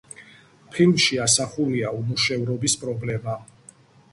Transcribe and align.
ფილმში 0.75 1.19
ასახულია 1.25 1.91
უმუშევრობის 1.99 2.77
პრობლემა. 2.85 3.37